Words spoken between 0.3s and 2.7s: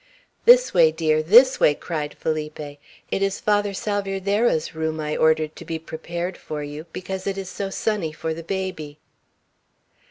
"This way, dear; this way," cried Felipe.